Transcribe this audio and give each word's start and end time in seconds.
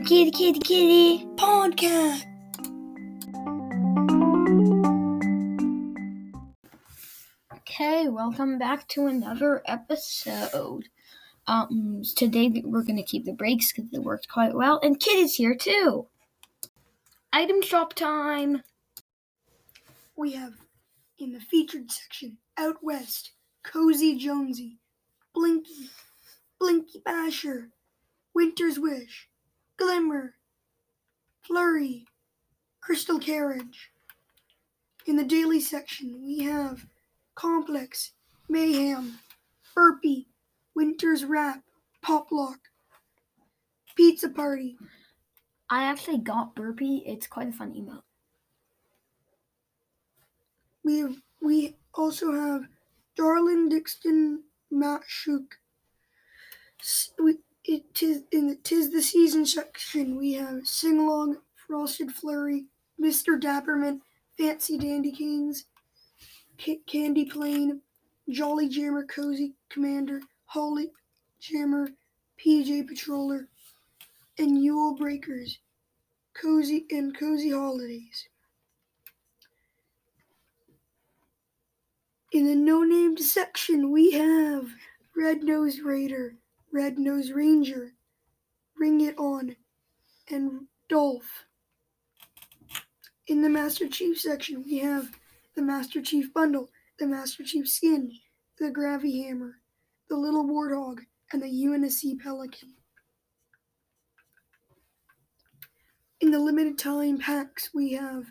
the 0.00 0.06
Kitty 0.06 0.30
Kitty 0.30 0.58
Kitty 0.60 1.26
podcast. 1.36 2.24
Okay, 7.58 8.08
welcome 8.08 8.58
back 8.58 8.88
to 8.88 9.06
another 9.06 9.62
episode. 9.66 10.88
Um, 11.46 12.02
today 12.16 12.62
we're 12.64 12.82
gonna 12.82 13.02
keep 13.02 13.24
the 13.26 13.32
breaks 13.32 13.72
because 13.72 13.92
it 13.92 14.02
worked 14.02 14.28
quite 14.28 14.54
well, 14.54 14.80
and 14.82 14.98
Kid 14.98 15.18
is 15.18 15.34
here 15.34 15.54
too. 15.54 16.06
Item 17.32 17.60
shop 17.60 17.94
time. 17.94 18.62
We 20.16 20.32
have 20.32 20.54
in 21.18 21.32
the 21.32 21.40
featured 21.40 21.90
section 21.90 22.38
Out 22.56 22.76
West, 22.82 23.32
Cozy 23.62 24.16
Jonesy, 24.16 24.78
Blinky, 25.34 25.90
Blinky 26.58 27.02
Basher, 27.04 27.70
Winter's 28.34 28.78
Wish, 28.78 29.29
Glimmer, 29.80 30.34
Flurry, 31.40 32.04
Crystal 32.82 33.18
Carriage. 33.18 33.90
In 35.06 35.16
the 35.16 35.24
daily 35.24 35.58
section, 35.58 36.20
we 36.22 36.40
have 36.40 36.84
Complex, 37.34 38.12
Mayhem, 38.50 39.18
Burpee, 39.74 40.28
Winter's 40.74 41.24
Wrap, 41.24 41.62
Poplock, 42.04 42.58
Pizza 43.96 44.28
Party. 44.28 44.76
I 45.70 45.84
actually 45.84 46.18
got 46.18 46.54
Burpee. 46.54 47.02
It's 47.06 47.26
quite 47.26 47.48
a 47.48 47.52
fun 47.52 47.72
emote. 47.72 48.02
We 50.84 50.98
have, 50.98 51.16
we 51.40 51.76
also 51.94 52.32
have 52.32 52.68
Darlin 53.16 53.70
Dixon, 53.70 54.42
Matt 54.70 55.02
Shook. 55.06 55.58
We, 57.18 57.36
it 57.70 57.94
tis 57.94 58.24
in 58.32 58.48
the 58.48 58.56
tis 58.56 58.90
the 58.90 59.00
season 59.00 59.46
section. 59.46 60.16
We 60.16 60.32
have 60.34 60.66
Sing 60.66 60.98
Along, 60.98 61.36
Frosted 61.54 62.10
Flurry, 62.12 62.66
Mr. 63.00 63.40
Dapperman, 63.40 64.00
Fancy 64.36 64.76
Dandy 64.76 65.12
Kings, 65.12 65.66
Ca- 66.58 66.82
Candy 66.86 67.26
Plane, 67.26 67.80
Jolly 68.28 68.68
Jammer, 68.68 69.04
Cozy 69.04 69.54
Commander, 69.68 70.20
Holly 70.46 70.90
Jammer, 71.38 71.90
PJ 72.44 72.88
Patroller, 72.88 73.46
and 74.38 74.62
Yule 74.62 74.96
Breakers, 74.96 75.60
Cozy 76.34 76.86
and 76.90 77.16
Cozy 77.16 77.50
Holidays. 77.50 78.28
In 82.32 82.46
the 82.46 82.56
no 82.56 82.82
named 82.82 83.20
section, 83.20 83.92
we 83.92 84.10
have 84.12 84.66
Red 85.16 85.44
Nose 85.44 85.80
Raider, 85.80 86.34
Red 86.72 86.98
Nose 86.98 87.32
Ranger, 87.32 87.94
Ring 88.78 89.00
It 89.00 89.18
On, 89.18 89.56
and 90.30 90.66
Dolph. 90.88 91.46
In 93.26 93.42
the 93.42 93.48
Master 93.48 93.88
Chief 93.88 94.20
section, 94.20 94.62
we 94.64 94.78
have 94.78 95.10
the 95.56 95.62
Master 95.62 96.00
Chief 96.00 96.32
Bundle, 96.32 96.68
the 96.98 97.06
Master 97.06 97.42
Chief 97.42 97.68
Skin, 97.68 98.12
the 98.58 98.70
Gravy 98.70 99.22
Hammer, 99.24 99.56
the 100.08 100.16
Little 100.16 100.44
Warthog, 100.44 101.00
and 101.32 101.42
the 101.42 101.46
UNSC 101.46 102.20
Pelican. 102.20 102.74
In 106.20 106.30
the 106.30 106.38
limited 106.38 106.78
time 106.78 107.18
packs, 107.18 107.70
we 107.74 107.92
have 107.94 108.26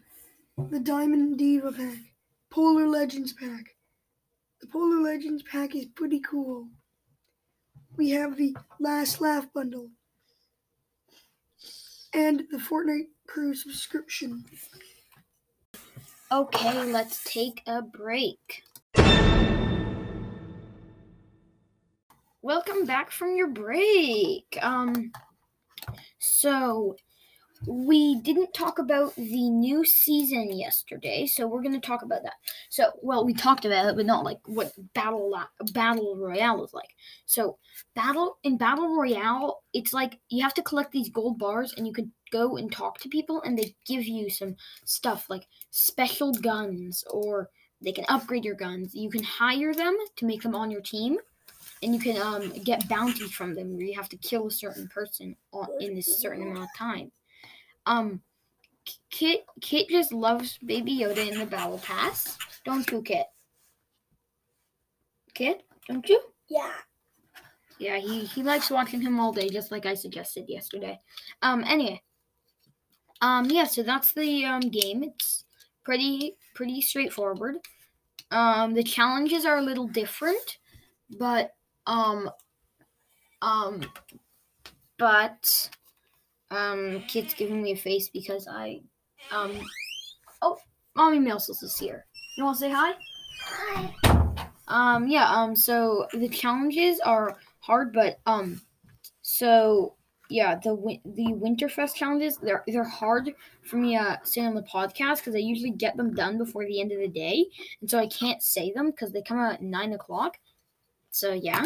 the 0.69 0.79
Diamond 0.79 1.37
Diva 1.37 1.71
pack, 1.71 2.13
Polar 2.49 2.87
Legends 2.87 3.33
pack. 3.33 3.75
The 4.61 4.67
Polar 4.67 5.01
Legends 5.01 5.43
pack 5.43 5.75
is 5.75 5.85
pretty 5.87 6.19
cool. 6.19 6.69
We 7.99 8.11
have 8.11 8.37
the 8.37 8.55
Last 8.79 9.19
Laugh 9.19 9.51
bundle 9.53 9.89
and 12.13 12.43
the 12.49 12.57
Fortnite 12.57 13.09
Crew 13.27 13.53
subscription. 13.53 14.45
Okay, 16.31 16.93
let's 16.93 17.21
take 17.25 17.61
a 17.67 17.81
break. 17.81 18.63
Welcome 22.41 22.85
back 22.85 23.11
from 23.11 23.35
your 23.35 23.49
break. 23.49 24.57
Um 24.61 25.11
so 26.19 26.95
we 27.65 28.19
didn't 28.21 28.53
talk 28.53 28.79
about 28.79 29.15
the 29.15 29.49
new 29.49 29.83
season 29.83 30.57
yesterday, 30.57 31.25
so 31.25 31.47
we're 31.47 31.61
going 31.61 31.79
to 31.79 31.85
talk 31.85 32.03
about 32.03 32.23
that. 32.23 32.35
So, 32.69 32.91
well, 33.01 33.25
we 33.25 33.33
talked 33.33 33.65
about 33.65 33.85
it, 33.87 33.95
but 33.95 34.05
not 34.05 34.23
like 34.23 34.39
what 34.45 34.71
battle 34.93 35.33
battle 35.73 36.15
royale 36.15 36.63
is 36.63 36.73
like. 36.73 36.89
So, 37.25 37.57
battle 37.95 38.37
in 38.43 38.57
battle 38.57 38.95
royale, 38.95 39.63
it's 39.73 39.93
like 39.93 40.19
you 40.29 40.41
have 40.43 40.53
to 40.55 40.63
collect 40.63 40.91
these 40.91 41.09
gold 41.09 41.37
bars 41.37 41.73
and 41.77 41.85
you 41.85 41.93
can 41.93 42.11
go 42.31 42.57
and 42.57 42.71
talk 42.71 42.99
to 42.99 43.09
people 43.09 43.41
and 43.41 43.57
they 43.57 43.75
give 43.85 44.05
you 44.05 44.29
some 44.29 44.55
stuff 44.85 45.29
like 45.29 45.45
special 45.71 46.31
guns 46.31 47.03
or 47.11 47.49
they 47.81 47.91
can 47.91 48.05
upgrade 48.09 48.45
your 48.45 48.55
guns. 48.55 48.93
You 48.93 49.09
can 49.09 49.23
hire 49.23 49.73
them 49.73 49.97
to 50.17 50.25
make 50.25 50.43
them 50.43 50.55
on 50.55 50.71
your 50.71 50.81
team, 50.81 51.17
and 51.81 51.93
you 51.93 51.99
can 51.99 52.21
um, 52.21 52.49
get 52.63 52.87
bounties 52.89 53.31
from 53.31 53.55
them 53.55 53.75
where 53.75 53.85
you 53.85 53.95
have 53.95 54.09
to 54.09 54.17
kill 54.17 54.47
a 54.47 54.51
certain 54.51 54.87
person 54.89 55.35
on, 55.53 55.67
in 55.79 55.95
this 55.95 56.19
certain 56.21 56.43
amount 56.43 56.63
of 56.63 56.75
time. 56.77 57.11
Um, 57.85 58.21
Kit 59.09 59.45
Kit 59.61 59.89
just 59.89 60.13
loves 60.13 60.57
Baby 60.59 60.99
Yoda 60.99 61.31
in 61.31 61.39
the 61.39 61.45
Battle 61.45 61.79
Pass, 61.79 62.37
don't 62.65 62.89
you, 62.91 63.01
Kit? 63.01 63.25
Kit, 65.33 65.63
don't 65.87 66.07
you? 66.07 66.21
Yeah. 66.49 66.73
Yeah, 67.77 67.97
he, 67.97 68.25
he 68.25 68.43
likes 68.43 68.69
watching 68.69 68.99
him 68.99 69.19
all 69.19 69.31
day, 69.31 69.47
just 69.47 69.71
like 69.71 69.85
I 69.85 69.93
suggested 69.93 70.49
yesterday. 70.49 70.99
Um, 71.41 71.63
anyway. 71.65 72.01
Um, 73.21 73.49
yeah, 73.49 73.65
so 73.65 73.83
that's 73.83 74.13
the 74.13 74.45
um 74.45 74.61
game. 74.61 75.03
It's 75.03 75.45
pretty 75.83 76.37
pretty 76.55 76.81
straightforward. 76.81 77.55
Um, 78.31 78.73
the 78.73 78.83
challenges 78.83 79.45
are 79.45 79.57
a 79.57 79.63
little 79.63 79.87
different, 79.87 80.57
but 81.17 81.51
um, 81.87 82.29
um, 83.41 83.81
but 84.97 85.69
um, 86.51 87.03
kid's 87.07 87.33
giving 87.33 87.61
me 87.61 87.71
a 87.71 87.75
face 87.75 88.09
because 88.09 88.47
I 88.47 88.81
um, 89.31 89.59
oh, 90.41 90.57
mommy 90.95 91.19
Milsos 91.19 91.63
is 91.63 91.77
here. 91.77 92.05
You 92.37 92.45
want 92.45 92.57
to 92.57 92.61
say 92.61 92.71
hi? 92.71 92.93
Hi. 93.45 94.35
Um, 94.67 95.07
yeah, 95.07 95.29
um, 95.29 95.55
so 95.55 96.07
the 96.13 96.29
challenges 96.29 96.99
are 96.99 97.37
hard, 97.59 97.91
but 97.93 98.19
um, 98.25 98.61
so 99.21 99.95
yeah, 100.29 100.59
the 100.63 100.75
win- 100.75 101.01
the 101.05 101.33
Winterfest 101.33 101.95
challenges 101.95 102.37
they're 102.37 102.63
they're 102.67 102.83
hard 102.83 103.33
for 103.63 103.77
me 103.77 103.95
uh 103.97 104.17
say 104.23 104.45
on 104.45 104.53
the 104.53 104.61
podcast 104.63 105.17
because 105.17 105.35
I 105.35 105.39
usually 105.39 105.71
get 105.71 105.97
them 105.97 106.13
done 106.13 106.37
before 106.37 106.65
the 106.65 106.79
end 106.79 106.91
of 106.91 106.99
the 106.99 107.07
day, 107.07 107.47
and 107.81 107.89
so 107.89 107.97
I 107.97 108.07
can't 108.07 108.41
say 108.41 108.71
them 108.71 108.91
because 108.91 109.11
they 109.11 109.21
come 109.21 109.39
out 109.39 109.55
at 109.55 109.61
nine 109.61 109.93
o'clock. 109.93 110.37
So 111.11 111.33
yeah. 111.33 111.65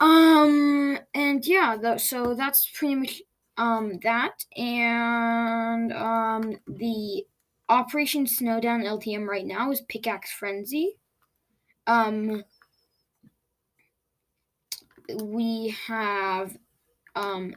Um, 0.00 0.98
and 1.14 1.44
yeah, 1.46 1.96
so 1.98 2.34
that's 2.34 2.68
pretty 2.68 2.94
much 2.94 3.22
um 3.58 3.98
that, 4.02 4.44
and 4.56 5.92
um 5.92 6.56
the 6.66 7.24
Operation 7.68 8.26
Snowdown 8.26 8.82
LTM 8.82 9.28
right 9.28 9.46
now 9.46 9.70
is 9.70 9.82
Pickaxe 9.82 10.32
Frenzy. 10.32 10.96
Um, 11.86 12.44
we 15.22 15.76
have 15.86 16.56
um 17.14 17.54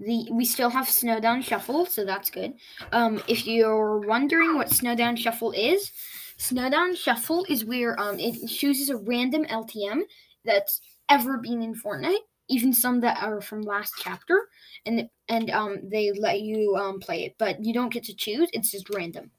the 0.00 0.28
we 0.32 0.44
still 0.46 0.70
have 0.70 0.88
Snowdown 0.88 1.42
Shuffle, 1.42 1.84
so 1.86 2.04
that's 2.04 2.30
good. 2.30 2.54
Um, 2.90 3.22
if 3.28 3.46
you're 3.46 3.98
wondering 3.98 4.56
what 4.56 4.68
Snowdown 4.70 5.16
Shuffle 5.16 5.52
is, 5.52 5.92
Snowdown 6.38 6.96
Shuffle 6.96 7.44
is 7.50 7.64
where 7.64 7.98
um 8.00 8.18
it 8.18 8.48
chooses 8.48 8.88
a 8.88 8.96
random 8.96 9.44
LTM 9.44 10.02
that's 10.44 10.80
ever 11.08 11.38
been 11.38 11.62
in 11.62 11.74
Fortnite, 11.74 12.24
even 12.48 12.72
some 12.72 13.00
that 13.00 13.22
are 13.22 13.40
from 13.40 13.62
last 13.62 13.94
chapter, 13.98 14.48
and 14.86 15.08
and 15.28 15.50
um 15.50 15.78
they 15.84 16.12
let 16.12 16.40
you 16.40 16.76
um 16.76 17.00
play 17.00 17.24
it, 17.24 17.34
but 17.38 17.64
you 17.64 17.72
don't 17.72 17.92
get 17.92 18.04
to 18.04 18.14
choose. 18.14 18.48
It's 18.52 18.70
just 18.70 18.90
random. 18.90 19.30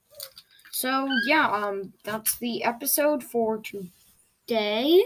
So 0.70 1.08
yeah, 1.24 1.48
um, 1.50 1.92
that's 2.02 2.36
the 2.38 2.64
episode 2.64 3.22
for 3.22 3.62
today. 3.62 5.04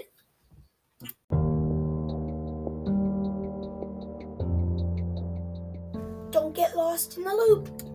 Don't 6.30 6.54
get 6.54 6.74
lost 6.74 7.18
in 7.18 7.24
the 7.24 7.34
loop. 7.34 7.87